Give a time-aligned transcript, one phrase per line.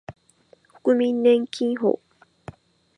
[0.81, 1.99] 国民年金法